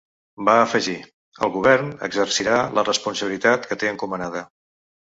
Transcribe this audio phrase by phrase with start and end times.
[0.47, 0.95] Va afegir:
[1.47, 4.49] El govern exercirà la responsabilitat que té encomanada.